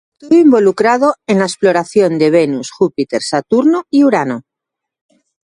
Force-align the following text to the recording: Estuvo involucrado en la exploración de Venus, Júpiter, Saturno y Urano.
Estuvo 0.19 0.39
involucrado 0.39 1.13
en 1.27 1.37
la 1.37 1.45
exploración 1.45 2.17
de 2.17 2.31
Venus, 2.31 2.71
Júpiter, 2.71 3.21
Saturno 3.21 3.83
y 3.91 4.03
Urano. 4.03 4.45